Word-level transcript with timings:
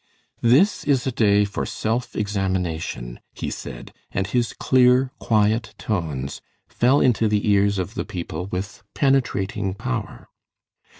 "This 0.41 0.83
is 0.83 1.05
a 1.05 1.11
day 1.11 1.45
for 1.45 1.63
self 1.63 2.15
examination," 2.15 3.19
he 3.35 3.51
said, 3.51 3.93
and 4.11 4.25
his 4.25 4.53
clear, 4.53 5.11
quiet 5.19 5.75
tones 5.77 6.41
fell 6.67 7.01
into 7.01 7.27
the 7.27 7.47
ears 7.51 7.77
of 7.77 7.93
the 7.93 8.03
people 8.03 8.47
with 8.47 8.81
penetrating 8.95 9.75
power. 9.75 10.27